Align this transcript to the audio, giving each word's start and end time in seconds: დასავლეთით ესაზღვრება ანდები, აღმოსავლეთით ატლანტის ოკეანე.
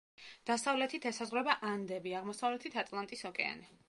დასავლეთით 0.49 1.03
ესაზღვრება 1.09 1.55
ანდები, 1.73 2.13
აღმოსავლეთით 2.21 2.79
ატლანტის 2.85 3.23
ოკეანე. 3.33 3.71